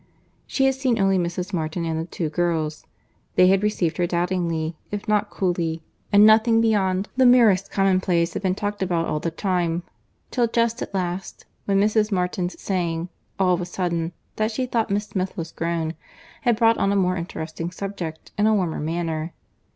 [0.47, 1.53] She had seen only Mrs.
[1.53, 2.87] Martin and the two girls.
[3.35, 8.41] They had received her doubtingly, if not coolly; and nothing beyond the merest commonplace had
[8.41, 12.11] been talked almost all the time—till just at last, when Mrs.
[12.11, 15.93] Martin's saying, all of a sudden, that she thought Miss Smith was grown,
[16.41, 19.33] had brought on a more interesting subject, and a warmer manner.